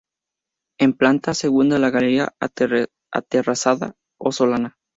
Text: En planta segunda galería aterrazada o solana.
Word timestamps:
En 0.79 0.93
planta 0.93 1.35
segunda 1.35 1.77
galería 1.77 2.33
aterrazada 3.11 3.93
o 4.19 4.31
solana. 4.31 4.79